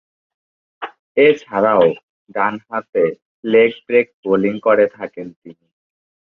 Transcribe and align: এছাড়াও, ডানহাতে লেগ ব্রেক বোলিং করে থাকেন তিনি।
এছাড়াও, 1.17 1.85
ডানহাতে 2.35 3.03
লেগ 3.43 3.71
ব্রেক 3.87 4.07
বোলিং 4.23 4.53
করে 4.59 4.85
থাকেন 4.97 5.27
তিনি। 5.41 5.65